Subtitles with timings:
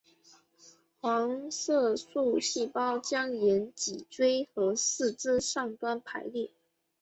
[0.99, 6.49] 黄色素细胞将沿脊椎和四肢上端排列。